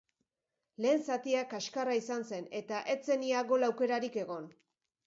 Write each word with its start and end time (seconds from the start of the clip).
Lehen 0.85 1.03
zatia 1.09 1.43
kaskarra 1.51 1.99
izan 1.99 2.27
zen 2.33 2.49
eta 2.63 2.81
ez 2.95 2.99
zen 3.11 3.31
ia 3.31 3.47
gol 3.55 3.71
aukerarik 3.71 4.21
egon. 4.27 4.55